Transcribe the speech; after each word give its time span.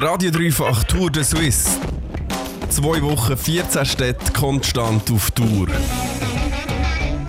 Der 0.00 0.08
Radio 0.10 0.30
Dreifach 0.30 0.84
Tour 0.84 1.10
de 1.10 1.24
Suisse. 1.24 1.76
Zwei 2.68 3.02
Wochen, 3.02 3.36
14 3.36 3.84
Städte 3.84 4.32
konstant 4.32 5.10
auf 5.10 5.32
Tour. 5.32 5.66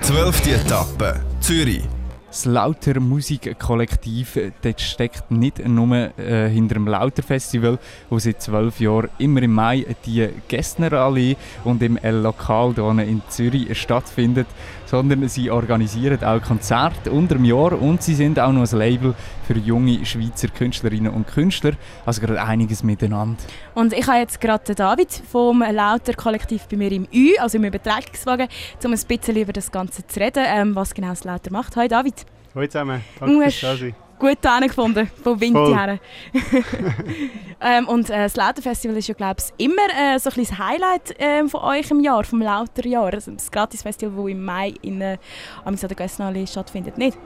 Zwölfte 0.01 0.52
Etappe, 0.52 1.20
Zürich. 1.42 1.82
Das 2.28 2.46
Lauter 2.46 3.00
Musikkollektiv 3.00 4.38
dort 4.62 4.82
steckt 4.82 5.32
nicht 5.32 5.68
nur 5.68 6.12
äh, 6.20 6.47
hinter 6.47 6.76
dem 6.76 6.88
Lauter 6.88 7.24
Festival, 7.24 7.79
wo 8.08 8.20
seit 8.20 8.40
zwölf 8.40 8.79
Jahren 8.79 9.10
immer 9.17 9.42
im 9.42 9.54
Mai 9.56 9.88
die 10.06 10.29
Gessnerallee 10.47 11.38
und 11.63 11.81
im 11.81 11.97
El 11.97 12.17
Lokal 12.17 12.76
hier 12.76 13.04
in 13.04 13.24
Zürich 13.29 13.76
stattfindet, 13.81 14.46
sondern 14.90 15.28
sie 15.29 15.51
organisieren 15.51 16.23
auch 16.23 16.41
Konzerte 16.41 17.12
unter 17.12 17.35
dem 17.35 17.45
Jahr 17.45 17.80
und 17.80 18.02
sie 18.02 18.16
sind 18.16 18.39
auch 18.39 18.52
noch 18.52 18.71
ein 18.71 18.77
Label 18.77 19.13
für 19.45 19.53
junge 19.53 20.03
Schweizer 20.03 20.48
Künstlerinnen 20.48 21.13
und 21.13 21.27
Künstler, 21.27 21.73
also 22.08 22.21
gerade 22.21 22.41
einiges 22.41 22.84
miteinander. 22.84 23.38
Und 23.75 23.94
ich 23.94 24.07
habe 24.07 24.17
jetzt 24.17 24.41
gerade 24.41 24.73
David 24.73 25.12
vom 25.31 25.62
Lauter 25.62 26.13
Kollektiv 26.13 26.67
bei 26.67 26.77
mir 26.77 26.91
im 26.91 27.07
Ü, 27.13 27.38
also 27.38 27.59
im 27.59 27.65
Übertragungswagen, 27.65 28.48
um 28.84 28.91
ein 28.91 28.99
bisschen 29.07 29.35
über 29.35 29.53
das 29.53 29.71
Ganze 29.71 30.07
zu 30.07 30.20
reden, 30.20 30.43
ähm, 30.48 30.75
was 30.75 30.95
genau 30.95 31.09
das 31.09 31.23
Lauter 31.23 31.51
macht. 31.51 31.76
Hi 31.76 31.87
David. 31.87 32.26
Hallo 32.55 32.65
zusammen, 32.65 33.01
danke 33.20 33.41
fürs 33.43 33.62
da 33.62 33.76
sein. 33.76 34.09
Gut 34.19 34.41
gefunden, 34.67 35.09
von 35.23 35.39
Winti 35.39 35.73
her. 35.73 35.99
ähm, 37.61 37.87
und 37.87 38.09
äh, 38.09 38.23
das 38.23 38.35
Lauter-Festival 38.35 38.97
ist 38.97 39.07
ja, 39.07 39.13
glaube 39.13 39.37
ich, 39.39 39.65
immer 39.65 39.81
äh, 39.97 40.19
so 40.19 40.29
ein 40.29 40.35
das 40.35 40.57
Highlight 40.59 41.19
äh, 41.19 41.47
von 41.47 41.61
euch 41.61 41.89
im 41.89 42.01
Jahr, 42.01 42.25
vom 42.25 42.41
Lauter-Jahr. 42.41 43.13
Also 43.13 43.31
das 43.31 43.49
Gratis-Festival, 43.49 44.15
das 44.15 44.31
im 44.31 44.43
Mai 44.43 44.73
in 44.81 44.99
äh, 44.99 45.17
der 45.65 45.95
Gössenallee 45.95 46.45
stattfindet, 46.47 46.97
nicht? 46.97 47.17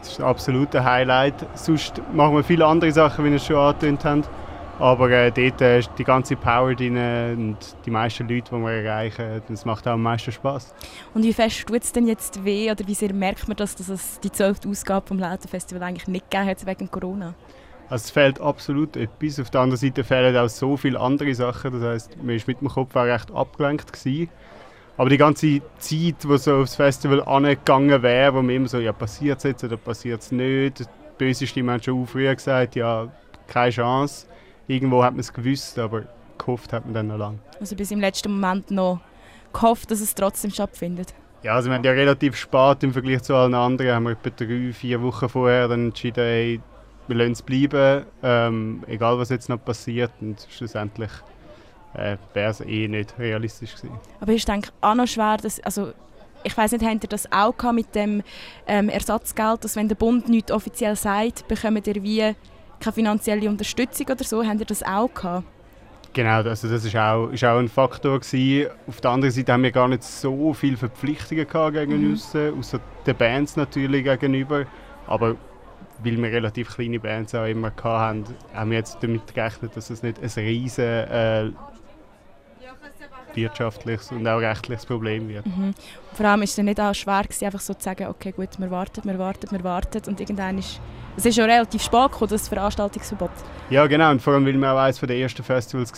Das 0.00 0.10
ist 0.10 0.20
ein 0.20 0.26
absolutes 0.26 0.82
Highlight. 0.82 1.34
Sonst 1.54 2.02
machen 2.12 2.34
wir 2.34 2.42
viele 2.42 2.66
andere 2.66 2.90
Sachen, 2.90 3.24
wie 3.24 3.30
wir 3.30 3.36
es 3.36 3.46
schon 3.46 3.56
angetönt 3.56 4.04
haben. 4.04 4.24
Aber 4.82 5.08
äh, 5.10 5.30
dort 5.30 5.60
äh, 5.60 5.78
ist 5.78 5.92
die 5.96 6.02
ganze 6.02 6.34
Power 6.34 6.74
drin 6.74 6.96
und 6.96 7.56
die 7.86 7.90
meisten 7.92 8.28
Leute, 8.28 8.50
die 8.52 8.60
wir 8.60 8.82
erreichen, 8.82 9.40
das 9.46 9.64
macht 9.64 9.86
auch 9.86 9.92
am 9.92 10.02
meisten 10.02 10.32
Spaß. 10.32 10.74
Und 11.14 11.22
wie 11.22 11.32
fest 11.32 11.68
tut 11.68 11.84
es 11.84 11.92
denn 11.92 12.08
jetzt 12.08 12.44
weh 12.44 12.68
oder 12.68 12.84
wie 12.88 12.94
sehr 12.94 13.14
merkt 13.14 13.46
man 13.46 13.56
das, 13.56 13.76
dass 13.76 13.88
es 13.88 14.18
die 14.18 14.32
zwölfte 14.32 14.68
Ausgabe 14.68 15.06
vom 15.06 15.20
Lautenfestival 15.20 15.84
eigentlich 15.84 16.08
nicht 16.08 16.28
gegeben 16.28 16.50
hat 16.50 16.66
wegen 16.66 16.90
Corona? 16.90 17.32
Also 17.90 18.06
es 18.06 18.10
fehlt 18.10 18.40
absolut 18.40 18.96
etwas. 18.96 19.38
Auf 19.38 19.50
der 19.50 19.60
anderen 19.60 19.78
Seite 19.78 20.02
fehlen 20.02 20.36
auch 20.36 20.48
so 20.48 20.76
viele 20.76 20.98
andere 20.98 21.32
Sachen. 21.32 21.74
Das 21.74 21.82
heißt, 21.82 22.16
man 22.16 22.34
war 22.34 22.42
mit 22.44 22.60
dem 22.60 22.68
Kopf 22.68 22.96
auch 22.96 23.04
recht 23.04 23.30
abgelenkt. 23.30 23.92
Gewesen. 23.92 24.30
Aber 24.96 25.10
die 25.10 25.16
ganze 25.16 25.60
Zeit, 25.78 26.16
wo 26.26 26.36
so 26.36 26.56
aufs 26.56 26.74
Festival 26.74 27.22
angegangen 27.22 28.02
wäre, 28.02 28.34
wo 28.34 28.42
man 28.42 28.56
immer 28.56 28.68
so, 28.68 28.80
ja 28.80 28.92
passiert 28.92 29.38
es 29.38 29.44
jetzt 29.44 29.62
oder 29.62 29.76
passiert 29.76 30.22
es 30.22 30.32
nicht. 30.32 30.80
Die 30.80 30.84
böse 31.18 31.46
Stimme 31.46 31.74
hat 31.74 31.84
schon 31.84 32.04
früher 32.04 32.34
gesagt, 32.34 32.74
ja, 32.74 33.06
keine 33.46 33.70
Chance 33.70 34.26
irgendwo 34.68 35.02
hat 35.02 35.12
man 35.12 35.20
es 35.20 35.32
gewusst, 35.32 35.78
aber 35.78 36.04
gehofft 36.38 36.72
hat 36.72 36.84
man 36.84 36.94
dann 36.94 37.06
noch 37.08 37.18
lange. 37.18 37.38
Also 37.60 37.76
bis 37.76 37.90
im 37.90 38.00
letzten 38.00 38.32
Moment 38.32 38.70
noch 38.70 39.00
gehofft, 39.52 39.90
dass 39.90 40.00
es 40.00 40.14
trotzdem 40.14 40.50
stattfindet? 40.50 41.14
Ja, 41.42 41.54
also 41.54 41.68
wir 41.68 41.76
haben 41.76 41.84
ja 41.84 41.90
relativ 41.90 42.36
spät 42.36 42.82
im 42.82 42.92
Vergleich 42.92 43.22
zu 43.22 43.34
allen 43.34 43.54
anderen, 43.54 43.94
haben 43.94 44.04
wir 44.04 44.12
etwa 44.12 44.30
drei, 44.30 44.72
vier 44.72 45.02
Wochen 45.02 45.28
vorher 45.28 45.68
dann 45.68 45.86
entschieden, 45.86 46.24
ey, 46.24 46.60
wir 47.08 47.16
lassen 47.16 47.32
es 47.32 47.42
bleiben, 47.42 48.06
ähm, 48.22 48.84
egal 48.86 49.18
was 49.18 49.30
jetzt 49.30 49.48
noch 49.48 49.62
passiert 49.62 50.12
und 50.20 50.46
schlussendlich 50.50 51.10
äh, 51.94 52.16
wäre 52.32 52.50
es 52.50 52.60
eh 52.60 52.86
nicht 52.86 53.18
realistisch 53.18 53.74
gewesen. 53.74 53.98
Aber 54.20 54.32
ist 54.32 54.46
denke 54.46 54.70
auch 54.80 54.94
noch 54.94 55.08
schwer, 55.08 55.36
dass, 55.36 55.58
also 55.60 55.92
ich 56.44 56.56
weiß 56.56 56.72
nicht, 56.72 56.84
habt 56.84 57.04
ihr 57.04 57.08
das 57.08 57.30
auch 57.30 57.72
mit 57.72 57.94
dem 57.94 58.22
ähm, 58.66 58.88
Ersatzgeld, 58.88 59.64
dass 59.64 59.76
wenn 59.76 59.88
der 59.88 59.96
Bund 59.96 60.28
nichts 60.28 60.52
offiziell 60.52 60.96
sagt, 60.96 61.46
bekommt 61.48 61.86
ihr 61.86 62.02
wie 62.02 62.34
keine 62.82 62.94
finanzielle 62.94 63.48
Unterstützung 63.48 64.06
oder 64.08 64.24
so. 64.24 64.44
Habt 64.44 64.60
ihr 64.60 64.66
das 64.66 64.82
auch 64.82 65.12
gehabt? 65.12 65.44
Genau, 66.14 66.42
also 66.42 66.68
das 66.68 66.84
ist 66.84 66.94
auch, 66.94 67.28
ist 67.28 67.42
auch 67.42 67.58
ein 67.58 67.68
Faktor 67.68 68.20
gewesen. 68.20 68.70
Auf 68.86 69.00
der 69.00 69.12
anderen 69.12 69.32
Seite 69.32 69.52
haben 69.52 69.62
wir 69.62 69.72
gar 69.72 69.88
nicht 69.88 70.02
so 70.02 70.52
viele 70.52 70.76
Verpflichtungen 70.76 71.46
gehabt 71.48 71.74
gegen 71.74 72.02
mhm. 72.02 72.10
uns, 72.10 72.36
außer 72.36 72.80
den 73.06 73.16
Bands 73.16 73.56
natürlich 73.56 74.04
gegenüber. 74.04 74.66
Aber 75.06 75.36
weil 76.04 76.16
wir 76.18 76.30
relativ 76.30 76.74
kleine 76.74 77.00
Bands 77.00 77.34
auch 77.34 77.46
immer 77.46 77.72
hatten, 77.82 78.24
haben 78.52 78.70
wir 78.70 78.78
jetzt 78.78 78.98
damit 79.00 79.34
gerechnet, 79.34 79.74
dass 79.76 79.88
es 79.88 80.02
nicht 80.02 80.18
ein 80.22 80.44
riesen 80.44 80.84
äh, 80.84 81.50
wirtschaftliches 83.36 84.10
und 84.12 84.26
auch 84.26 84.38
rechtliches 84.38 84.86
Problem 84.86 85.28
wird. 85.28 85.46
Mhm. 85.46 85.74
Vor 86.12 86.26
allem 86.26 86.42
ist 86.42 86.58
es 86.58 86.64
nicht 86.64 86.80
auch 86.80 86.94
schwer 86.94 87.22
gewesen, 87.22 87.44
einfach 87.46 87.60
so 87.60 87.74
zu 87.74 87.82
sagen, 87.82 88.06
okay 88.06 88.32
gut, 88.32 88.58
wir 88.58 88.70
warten, 88.70 89.02
wir 89.04 89.18
warten, 89.18 89.50
wir 89.50 89.64
warten 89.64 90.02
und 90.06 90.20
irgendwann 90.20 90.58
ist 90.58 90.80
es 91.14 91.26
ist 91.26 91.34
schon 91.34 91.44
relativ 91.44 91.82
spät 91.82 92.10
gekommen, 92.10 92.30
das 92.30 92.48
Veranstaltungsverbot. 92.48 93.30
Ja 93.68 93.86
genau 93.86 94.10
und 94.10 94.22
vor 94.22 94.32
allem, 94.32 94.46
weil 94.46 94.56
wir 94.56 94.72
auch 94.72 94.78
eines 94.78 94.98
der 94.98 95.16
ersten 95.16 95.42
Festivals 95.42 95.92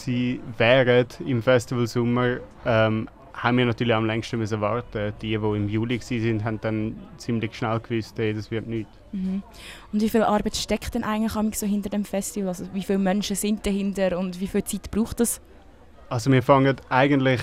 wären 0.59 1.07
im 1.25 1.41
Festivalsommer, 1.41 2.39
ähm, 2.67 3.09
haben 3.33 3.59
wir 3.59 3.67
natürlich 3.67 3.95
am 3.95 4.07
längsten 4.07 4.39
müssen 4.39 4.61
warten. 4.61 5.13
Die, 5.21 5.29
die 5.29 5.35
im 5.35 5.69
Juli 5.69 6.01
waren, 6.01 6.45
haben 6.45 6.61
dann 6.61 6.97
ziemlich 7.17 7.55
schnell 7.55 7.79
gewusst, 7.81 8.15
hey, 8.17 8.33
das 8.33 8.51
wird 8.51 8.67
nichts. 8.67 8.91
Mhm. 9.13 9.43
Und 9.93 10.01
wie 10.01 10.09
viel 10.09 10.23
Arbeit 10.23 10.57
steckt 10.57 10.95
denn 10.95 11.05
eigentlich 11.05 11.59
so 11.59 11.67
hinter 11.67 11.91
dem 11.91 12.05
Festival? 12.05 12.49
Also 12.49 12.67
wie 12.73 12.83
viele 12.83 12.99
Menschen 12.99 13.37
sind 13.37 13.67
dahinter 13.67 14.19
und 14.19 14.41
wie 14.41 14.47
viel 14.47 14.65
Zeit 14.65 14.91
braucht 14.91 15.21
das? 15.21 15.41
Also 16.15 16.31
wir 16.31 16.45
fangen 16.45 16.77
eigentlich 16.91 17.41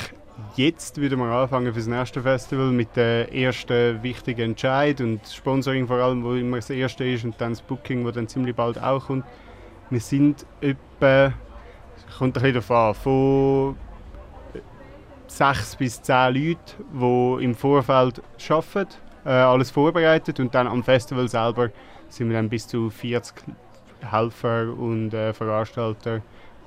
jetzt 0.55 1.01
wieder 1.01 1.17
mal 1.17 1.29
anfangen 1.43 1.73
für 1.73 1.79
das 1.79 1.87
nächste 1.89 2.21
Festival 2.21 2.67
mit 2.67 2.95
dem 2.95 3.27
ersten 3.27 4.01
wichtigen 4.01 4.51
Entscheid 4.51 5.01
und 5.01 5.27
Sponsoring 5.27 5.87
vor 5.87 5.97
allem, 5.97 6.23
wo 6.23 6.35
immer 6.35 6.55
das 6.55 6.69
erste 6.69 7.03
ist 7.03 7.25
und 7.25 7.35
dann 7.41 7.51
das 7.51 7.61
Booking, 7.61 8.05
wo 8.05 8.11
dann 8.11 8.29
ziemlich 8.29 8.55
bald 8.55 8.81
auch 8.81 9.07
kommt. 9.07 9.25
Wir 9.89 9.99
sind 9.99 10.45
etwa, 10.61 11.33
kommt 12.17 12.37
ein 12.37 12.53
bisschen 12.53 12.73
an, 12.73 12.93
von 12.93 13.75
sechs 15.27 15.75
bis 15.75 16.01
zehn 16.01 16.33
Leuten, 16.33 16.57
die 16.93 17.43
im 17.43 17.53
Vorfeld 17.53 18.21
arbeiten, 18.49 18.87
äh, 19.25 19.31
alles 19.31 19.69
vorbereitet 19.69 20.39
und 20.39 20.55
dann 20.55 20.67
am 20.67 20.81
Festival 20.81 21.27
selber 21.27 21.71
sind 22.07 22.29
wir 22.29 22.37
dann 22.37 22.47
bis 22.47 22.69
zu 22.69 22.89
40 22.89 23.35
Helfer 23.99 24.73
und 24.73 25.13
äh, 25.13 25.33
Veranstalter 25.33 26.21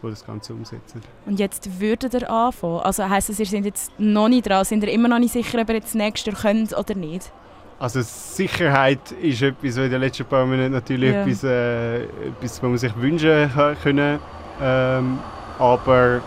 die 0.05 0.11
das 0.11 0.27
Ganze 0.27 0.53
umsetzen. 0.53 1.01
Und 1.27 1.39
jetzt 1.39 1.81
würdet 1.81 2.15
ihr 2.15 2.31
anfangen? 2.31 2.81
Also 2.81 3.09
heisst 3.09 3.29
das, 3.29 3.41
ihr 3.41 3.47
seid 3.47 3.65
jetzt 3.65 3.93
noch 3.99 4.29
nicht 4.29 4.49
dran? 4.49 4.65
Sind 4.65 4.83
ihr 4.85 4.93
immer 4.93 5.09
noch 5.09 5.19
nicht 5.19 5.33
sicher, 5.33 5.61
ob 5.61 5.69
ihr 5.69 5.77
jetzt 5.77 5.95
nächstes 5.95 6.33
Jahr 6.33 6.41
könnt 6.41 6.77
oder 6.77 6.95
nicht? 6.95 7.31
Also 7.79 8.01
Sicherheit 8.03 9.13
ist 9.21 9.43
etwas, 9.43 9.77
was 9.77 9.85
in 9.85 9.91
den 9.91 10.01
letzten 10.01 10.25
paar 10.25 10.47
Monaten 10.47 10.73
natürlich 10.73 11.13
ja. 11.13 11.23
etwas, 11.23 11.45
äh, 11.45 12.05
etwas, 12.05 12.63
was 12.63 12.63
man 12.63 12.79
sich 12.79 12.97
wünschen 12.97 13.51
können. 13.83 14.19
Ähm, 14.63 15.19
aber 15.59 16.21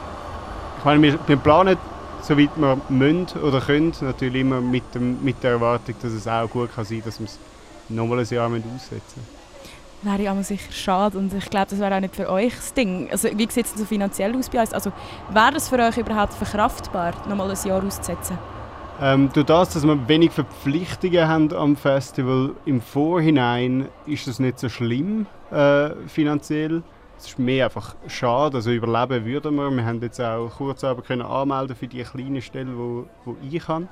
ich 0.79 0.85
meine, 0.85 1.01
wir, 1.01 1.19
wir 1.25 1.38
planen, 1.38 1.77
soweit 2.21 2.49
wir 2.57 2.77
müssen 2.89 3.27
oder 3.41 3.61
können, 3.61 3.94
natürlich 4.01 4.41
immer 4.41 4.61
mit, 4.61 4.83
dem, 4.94 5.23
mit 5.23 5.41
der 5.41 5.51
Erwartung, 5.51 5.95
dass 6.01 6.11
es 6.11 6.27
auch 6.27 6.49
gut 6.49 6.73
kann 6.75 6.85
sein 6.85 6.99
kann, 6.99 7.05
dass 7.05 7.19
wir 7.19 7.25
es 7.25 7.39
nochmal 7.89 8.19
ein 8.19 8.25
Jahr 8.25 8.47
aussetzen 8.47 8.61
müssen 8.73 9.36
wäre 10.01 10.21
ja 10.23 10.43
sicher 10.43 10.71
schade 10.71 11.17
und 11.17 11.33
ich 11.33 11.49
glaube, 11.49 11.67
das 11.69 11.79
wäre 11.79 11.95
auch 11.95 11.99
nicht 11.99 12.15
für 12.15 12.29
euch 12.29 12.55
das 12.55 12.73
Ding. 12.73 13.09
Also 13.11 13.29
wie 13.33 13.49
sieht 13.49 13.65
es 13.65 13.73
so 13.73 13.85
finanziell 13.85 14.35
aus 14.35 14.49
bei 14.49 14.59
uns? 14.59 14.73
Also 14.73 14.91
wäre 15.31 15.51
das 15.53 15.69
für 15.69 15.79
euch 15.79 15.97
überhaupt 15.97 16.33
verkraftbar, 16.33 17.13
nochmal 17.27 17.51
ein 17.51 17.57
Jahr 17.67 17.83
auszusetzen? 17.83 18.37
Ähm, 18.99 19.29
durch 19.31 19.45
das, 19.45 19.69
dass 19.69 19.85
wir 19.85 20.07
wenig 20.07 20.31
Verpflichtungen 20.31 21.27
haben 21.27 21.53
am 21.53 21.75
Festival 21.75 22.55
im 22.65 22.81
Vorhinein, 22.81 23.89
ist 24.07 24.27
das 24.27 24.39
nicht 24.39 24.57
so 24.57 24.69
schlimm 24.69 25.27
äh, 25.51 25.91
finanziell. 26.07 26.81
Es 27.19 27.27
ist 27.27 27.39
mehr 27.39 27.65
einfach 27.65 27.95
schade, 28.07 28.57
also 28.57 28.71
überleben 28.71 29.25
würden 29.25 29.55
wir. 29.55 29.69
Wir 29.71 29.85
haben 29.85 30.01
jetzt 30.01 30.19
auch 30.19 30.49
kurz 30.57 30.83
aber 30.83 31.01
können 31.01 31.23
anmelden 31.23 31.75
für 31.75 31.87
die 31.87 32.03
kleine 32.03 32.41
Stelle, 32.41 32.77
wo, 32.77 33.05
wo 33.25 33.35
ich 33.49 33.67
habe. 33.67 33.87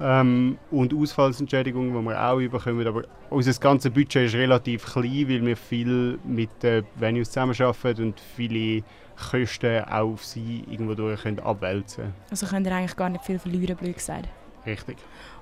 Ähm, 0.00 0.58
und 0.70 0.94
Ausfallsentschädigungen, 0.94 1.92
die 1.92 2.08
wir 2.08 2.22
auch 2.22 2.38
bekommen. 2.38 2.86
Aber 2.86 3.02
unser 3.28 3.52
ganzes 3.60 3.92
Budget 3.92 4.26
ist 4.26 4.34
relativ 4.34 4.84
klein, 4.86 5.28
weil 5.28 5.44
wir 5.44 5.56
viel 5.56 6.18
mit 6.24 6.50
den 6.62 6.84
Venues 6.96 7.30
zusammenarbeiten 7.30 8.04
und 8.04 8.20
viele 8.34 8.82
Kosten 9.30 9.84
auch 9.84 10.12
auf 10.12 10.24
sie 10.24 10.64
irgendwo 10.70 10.94
durch 10.94 11.22
können 11.22 11.40
abwälzen 11.40 12.14
Also 12.30 12.46
könnt 12.46 12.66
ihr 12.66 12.74
eigentlich 12.74 12.96
gar 12.96 13.10
nicht 13.10 13.24
viel 13.24 13.38
verlieren, 13.38 13.76
blöd 13.76 13.96
gesagt. 13.96 14.28
Richtig. 14.66 14.98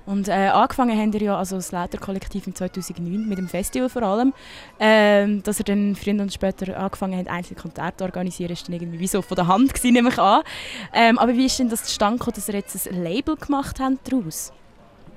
Und 0.09 0.26
äh, 0.29 0.49
angefangen 0.49 0.99
haben 0.99 1.12
wir 1.12 1.20
ja 1.20 1.37
also 1.37 1.56
das 1.56 1.70
Leiterkollektiv 1.70 2.47
im 2.47 2.55
2009 2.55 3.29
mit 3.29 3.37
dem 3.37 3.47
Festival 3.47 3.91
vor 3.91 4.03
allem. 4.03 4.32
Ähm, 4.81 5.43
dass 5.43 5.59
er 5.59 5.65
dann 5.65 5.97
früher 5.97 6.15
und 6.15 6.32
später 6.32 6.79
angefangen 6.79 7.19
hat, 7.19 7.29
einzelne 7.29 7.61
Konzerte 7.61 7.99
zu 7.99 8.05
organisieren, 8.05 8.53
ist 8.53 8.67
dann 8.67 8.75
irgendwie 8.75 9.00
wie 9.00 9.06
so 9.06 9.20
von 9.20 9.35
der 9.35 9.47
Hand 9.49 9.75
gewesen, 9.75 9.93
nehme 9.93 10.09
ich 10.09 10.19
an. 10.19 10.43
Ähm, 10.94 11.19
aber 11.19 11.35
wie 11.35 11.44
ist 11.44 11.59
denn 11.59 11.69
das 11.69 11.85
zustande 11.85 12.19
gekommen, 12.19 12.37
dass 12.37 12.49
ihr 12.49 12.55
jetzt 12.55 12.91
ein 12.91 13.03
Label 13.03 13.37
gemacht 13.37 13.81
habt 13.81 14.11
daraus? 14.11 14.50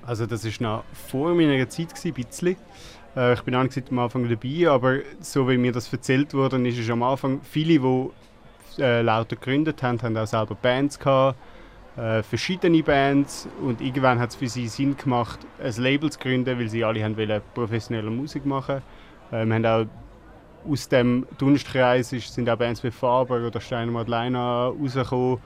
Also 0.06 0.26
das 0.26 0.44
war 0.44 0.52
noch 0.60 0.84
vor 1.08 1.34
meiner 1.36 1.70
Zeit, 1.70 1.94
ein 2.04 2.14
bisschen. 2.14 2.58
Äh, 3.16 3.34
ich 3.34 3.42
bin 3.44 3.56
auch 3.56 3.64
nicht 3.64 3.90
am 3.90 4.00
Anfang 4.00 4.28
dabei, 4.28 4.70
aber 4.70 5.00
so 5.22 5.48
wie 5.48 5.58
mir 5.58 5.72
das 5.72 5.94
erzählt 5.94 6.34
wurde, 6.34 6.68
ist 6.68 6.80
es 6.80 6.90
am 6.90 7.04
Anfang 7.04 7.40
viele, 7.50 7.80
die 7.80 8.82
äh, 8.82 9.02
lauter 9.02 9.38
gegründet 9.38 9.82
haben, 9.84 10.02
haben 10.02 10.18
auch 10.18 10.28
selber 10.28 10.56
Bands 10.56 11.00
gehabt 11.00 11.38
äh, 11.98 12.24
verschiedene 12.24 12.82
Bands 12.84 13.48
und 13.62 13.82
irgendwann 13.82 14.20
hat 14.20 14.30
es 14.30 14.36
für 14.36 14.48
sie 14.48 14.68
Sinn 14.68 14.96
gemacht, 14.96 15.40
ein 15.62 15.74
Label 15.82 16.10
zu 16.12 16.20
gründen, 16.20 16.58
weil 16.58 16.70
sie 16.70 16.84
alle 16.84 17.04
haben 17.04 17.18
wollen 17.18 17.42
professionelle 17.54 18.10
Musik 18.10 18.46
machen. 18.46 18.82
Äh, 19.32 19.46
wir 19.46 19.56
haben 19.56 19.66
auch 19.66 19.86
aus 20.70 20.88
dem 20.88 21.26
Dunstkreis 21.38 22.14
ist, 22.14 22.34
sind 22.34 22.50
auch 22.50 22.58
Bands 22.58 22.84
wie 22.84 22.92
Faber 22.92 23.46
oder 23.46 23.60
Steiner 23.60 23.92
Madeleine 23.92 24.38
rausgekommen, 24.38 25.40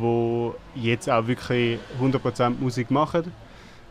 die 0.00 0.52
jetzt 0.74 1.08
auch 1.08 1.26
wirklich 1.26 1.78
100% 2.00 2.60
Musik 2.60 2.90
machen. 2.90 3.32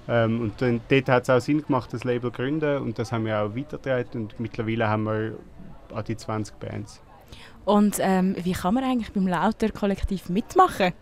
Ähm, 0.07 0.41
und 0.41 0.61
dann, 0.61 0.81
dort 0.87 1.09
hat 1.09 1.23
es 1.23 1.29
auch 1.29 1.39
Sinn 1.39 1.63
gemacht, 1.65 1.91
das 1.91 2.03
Label 2.03 2.31
zu 2.31 2.37
gründen 2.37 2.77
und 2.81 2.97
das 2.97 3.11
haben 3.11 3.25
wir 3.25 3.39
auch 3.41 3.55
weitergetragen 3.55 4.23
und 4.23 4.39
mittlerweile 4.39 4.87
haben 4.87 5.03
wir 5.03 5.33
an 5.93 6.03
die 6.03 6.15
20 6.15 6.55
Bands. 6.59 7.01
Und 7.65 7.97
ähm, 7.99 8.35
wie 8.41 8.53
kann 8.53 8.73
man 8.73 8.83
eigentlich 8.83 9.11
beim 9.11 9.27
Lauter-Kollektiv 9.27 10.29
mitmachen? 10.29 10.93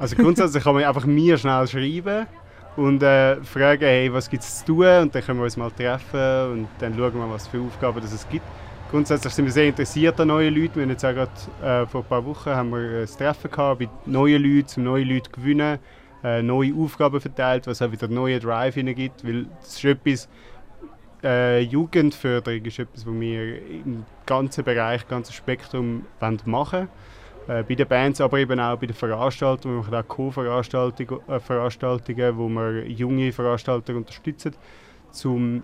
Also 0.00 0.16
grundsätzlich 0.16 0.64
kann 0.64 0.74
man 0.74 0.84
einfach 0.84 1.04
mir 1.04 1.36
schnell 1.36 1.68
schreiben 1.68 2.26
und 2.74 3.02
äh, 3.02 3.36
fragen, 3.44 3.84
hey, 3.84 4.10
was 4.10 4.30
gibt 4.30 4.42
es 4.42 4.60
zu 4.60 4.72
tun 4.72 4.86
und 5.02 5.14
dann 5.14 5.22
können 5.22 5.38
wir 5.40 5.44
uns 5.44 5.58
mal 5.58 5.70
treffen 5.70 6.52
und 6.52 6.68
dann 6.78 6.96
schauen 6.96 7.12
wir, 7.12 7.30
was 7.30 7.46
für 7.46 7.60
Aufgaben 7.60 8.02
es 8.02 8.26
gibt. 8.30 8.46
Grundsätzlich 8.90 9.34
sind 9.34 9.44
wir 9.44 9.52
sehr 9.52 9.68
interessiert 9.68 10.18
an 10.18 10.28
neuen 10.28 10.54
Leuten. 10.54 10.76
Wir 10.76 10.84
haben 10.84 10.90
jetzt 10.90 11.04
auch 11.04 11.12
gerade, 11.12 11.30
äh, 11.62 11.86
vor 11.86 12.00
ein 12.00 12.08
paar 12.08 12.24
Wochen 12.24 12.48
haben 12.48 12.70
wir 12.70 13.02
ein 13.02 13.06
Treffen 13.06 13.50
gehabt 13.50 13.80
mit 13.80 13.90
neuen 14.06 14.42
Leuten, 14.42 14.80
um 14.80 14.84
neue 14.84 15.04
Leute 15.04 15.30
zu 15.30 15.32
gewinnen, 15.32 15.78
äh, 16.24 16.42
neue 16.42 16.74
Aufgaben 16.74 17.20
verteilt, 17.20 17.66
was 17.66 17.82
auch 17.82 17.92
wieder 17.92 18.08
neue 18.08 18.40
Drive 18.40 18.76
gibt, 18.76 19.22
weil 19.22 19.48
das 19.60 19.74
ist 19.76 19.84
etwas, 19.84 20.28
äh, 21.22 21.60
Jugendförderung 21.60 22.64
ist 22.64 22.78
etwas, 22.78 23.06
was 23.06 23.20
wir 23.20 23.56
im 23.70 24.06
ganzen 24.24 24.64
Bereich, 24.64 25.02
im 25.02 25.08
ganzen 25.08 25.34
Spektrum 25.34 26.06
machen 26.20 26.46
wollen. 26.46 26.88
Äh, 27.50 27.64
bei 27.64 27.74
den 27.74 27.88
Bands, 27.88 28.20
aber 28.20 28.38
eben 28.38 28.60
auch 28.60 28.76
bei 28.76 28.86
den 28.86 28.94
Veranstaltungen. 28.94 29.74
Wir 29.74 29.82
machen 29.82 29.94
auch 29.94 30.06
Co-Veranstaltungen, 30.06 31.20
äh, 31.28 31.40
Veranstaltungen, 31.40 32.38
wo 32.38 32.48
wir 32.48 32.88
junge 32.88 33.32
Veranstalter 33.32 33.96
unterstützen, 33.96 34.54
um 35.24 35.60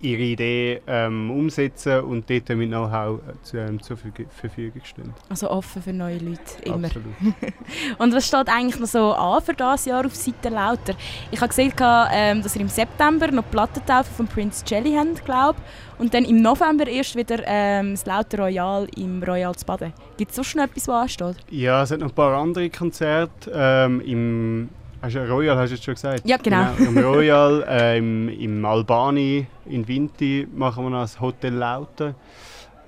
ihre 0.00 0.22
Idee 0.22 0.80
ähm, 0.86 1.30
umsetzen 1.30 2.00
und 2.00 2.28
dort 2.28 2.48
mit 2.50 2.68
Know-how 2.68 3.20
äh, 3.52 3.58
ähm, 3.58 3.82
zur 3.82 3.96
Verfügung 3.96 4.82
stehen. 4.84 5.14
Also 5.28 5.50
offen 5.50 5.82
für 5.82 5.92
neue 5.92 6.18
Leute, 6.18 6.40
immer. 6.64 6.86
Absolut. 6.86 7.14
und 7.98 8.14
was 8.14 8.26
steht 8.26 8.48
eigentlich 8.48 8.80
noch 8.80 8.88
so 8.88 9.12
an 9.12 9.42
für 9.42 9.54
dieses 9.54 9.84
Jahr 9.86 10.04
auf 10.06 10.14
Seite 10.14 10.48
Lauter? 10.48 10.94
Ich 11.30 11.40
habe 11.40 11.48
gesehen, 11.48 11.72
ähm, 11.80 12.42
dass 12.42 12.54
ihr 12.54 12.62
im 12.62 12.68
September 12.68 13.30
noch 13.30 13.48
Plattentaufe 13.50 14.12
von 14.12 14.26
Prince 14.26 14.64
Jelly 14.66 14.94
habt, 14.94 15.24
glaube 15.24 15.58
und 15.98 16.12
dann 16.14 16.24
im 16.24 16.42
November 16.42 16.86
erst 16.86 17.16
wieder 17.16 17.40
ähm, 17.46 17.92
das 17.92 18.06
Lauter 18.06 18.38
Royal 18.38 18.86
im 18.96 19.22
Royal 19.22 19.54
zu 19.54 19.64
Baden. 19.64 19.92
Gibt 20.16 20.30
es 20.30 20.36
sonst 20.36 20.56
noch 20.56 20.64
etwas, 20.64 20.88
was 20.88 21.02
ansteht? 21.02 21.36
Ja, 21.50 21.82
es 21.82 21.90
hat 21.90 22.00
noch 22.00 22.08
ein 22.08 22.14
paar 22.14 22.36
andere 22.36 22.70
Konzerte 22.70 23.50
ähm, 23.54 24.00
im 24.00 24.68
Hast 25.04 25.16
du 25.16 25.30
Royal 25.30 25.58
hast 25.58 25.68
du 25.68 25.74
jetzt 25.74 25.84
schon 25.84 25.92
gesagt? 25.92 26.22
Ja, 26.24 26.38
genau. 26.38 26.72
genau 26.78 26.88
Im 26.88 26.98
Royal, 27.04 27.62
äh, 27.68 27.98
im, 27.98 28.26
im 28.30 28.64
Albani, 28.64 29.46
in 29.66 29.86
Vinti 29.86 30.48
machen 30.50 30.82
wir 30.82 30.88
noch 30.88 31.02
das 31.02 31.20
Hotel 31.20 31.52
Lauten. 31.52 32.14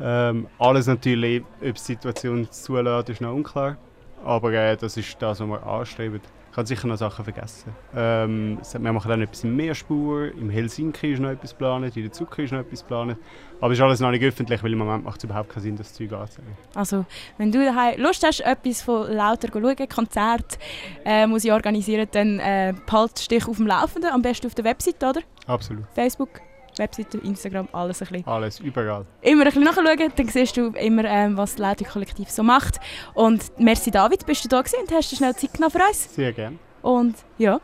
Ähm, 0.00 0.46
alles 0.58 0.86
natürlich, 0.86 1.42
ob 1.60 1.74
die 1.74 1.78
Situation 1.78 2.50
zulässt, 2.50 3.10
ist 3.10 3.20
noch 3.20 3.34
unklar. 3.34 3.76
Aber 4.24 4.50
äh, 4.50 4.78
das 4.78 4.96
ist 4.96 5.14
das, 5.20 5.40
was 5.40 5.46
wir 5.46 5.66
anstreben. 5.66 6.22
Ich 6.56 6.58
habe 6.58 6.68
sicher 6.68 6.88
noch 6.88 6.96
Sachen 6.96 7.22
vergessen. 7.22 7.70
Ähm, 7.94 8.58
wir 8.78 8.92
machen 8.94 9.10
dann 9.10 9.20
etwas 9.20 9.44
in 9.44 9.54
Meerspur, 9.54 10.32
im 10.32 10.48
Helsinki 10.48 11.12
ist 11.12 11.20
noch 11.20 11.28
etwas 11.28 11.50
geplant, 11.50 11.94
in 11.94 12.02
der 12.04 12.12
Zucker 12.12 12.44
ist 12.44 12.50
noch 12.50 12.60
etwas 12.60 12.80
geplant. 12.80 13.18
Aber 13.60 13.72
es 13.72 13.78
ist 13.78 13.84
alles 13.84 14.00
noch 14.00 14.10
nicht 14.10 14.24
öffentlich, 14.24 14.62
weil 14.62 14.72
im 14.72 14.78
Moment 14.78 15.04
macht 15.04 15.18
es 15.18 15.24
überhaupt 15.24 15.50
keinen 15.50 15.62
Sinn, 15.64 15.76
das 15.76 15.92
Zeug 15.92 16.10
anzuzeigen. 16.14 16.56
Also, 16.74 17.04
wenn 17.36 17.52
du 17.52 17.62
daheim 17.62 18.00
Lust 18.00 18.24
hast, 18.26 18.40
etwas 18.40 18.80
von 18.80 19.12
lauter 19.12 19.52
zu 19.52 19.60
schauen, 19.60 19.86
Konzert 19.86 20.58
äh, 21.04 21.26
muss 21.26 21.44
ich 21.44 21.52
organisieren, 21.52 22.08
dann 22.12 22.38
äh, 22.38 22.72
behalte 22.86 23.28
dich 23.28 23.46
auf 23.46 23.58
dem 23.58 23.66
Laufenden, 23.66 24.08
am 24.08 24.22
besten 24.22 24.46
auf 24.46 24.54
der 24.54 24.64
Website, 24.64 25.04
oder? 25.04 25.20
Absolut. 25.46 25.84
Facebook, 25.94 26.40
Webseite, 26.78 27.18
Instagram, 27.18 27.68
alles 27.72 28.02
ein 28.02 28.08
bisschen. 28.08 28.26
Alles, 28.26 28.60
überall. 28.60 29.04
Immer 29.22 29.42
ein 29.42 29.44
bisschen 29.46 29.64
nachschauen, 29.64 30.12
dann 30.14 30.28
siehst 30.28 30.56
du 30.56 30.66
immer, 30.68 31.04
ähm, 31.04 31.36
was 31.36 31.52
das 31.52 31.58
Lauter-Kollektiv 31.58 32.30
so 32.30 32.42
macht. 32.42 32.80
Und 33.14 33.44
merci 33.58 33.90
David, 33.90 34.26
bist 34.26 34.44
du 34.44 34.48
da 34.48 34.60
gewesen 34.60 34.80
und 34.82 34.92
hast 34.92 35.12
du 35.12 35.16
schnell 35.16 35.34
Zeit 35.34 35.52
genommen 35.54 35.72
für 35.72 35.82
uns. 35.86 36.14
Sehr 36.14 36.32
gerne. 36.32 36.56
Und 36.82 37.16
ja, 37.38 37.60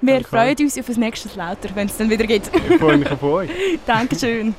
wir 0.00 0.14
Danke. 0.14 0.28
freuen 0.28 0.56
uns 0.58 0.78
auf 0.78 0.86
das 0.86 0.96
nächste 0.96 1.28
Lauter, 1.38 1.68
wenn 1.74 1.86
es 1.86 1.96
dann 1.96 2.10
wieder 2.10 2.26
geht. 2.26 2.50
Ich 2.68 2.78
freue 2.78 2.98
mich 2.98 3.10
auf 3.10 3.22
euch. 3.22 3.50
Dankeschön. 3.86 4.54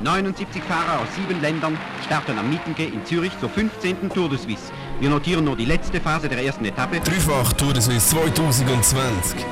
79 0.00 0.62
Fahrer 0.62 1.00
aus 1.00 1.08
sieben 1.16 1.40
Ländern 1.40 1.76
starten 2.04 2.38
am 2.38 2.48
Mittenge 2.48 2.86
in 2.92 3.04
Zürich 3.04 3.32
zur 3.40 3.48
15. 3.48 4.08
Tour 4.10 4.28
de 4.28 4.38
Suisse. 4.38 4.72
Wir 5.00 5.10
notieren 5.10 5.44
nur 5.44 5.56
die 5.56 5.64
letzte 5.64 6.00
Phase 6.00 6.28
der 6.28 6.42
ersten 6.42 6.64
Etappe. 6.64 7.00
Dreifach 7.00 7.52
Tour 7.54 7.72
de 7.72 7.82
Suisse 7.82 8.08
2020. 8.10 9.44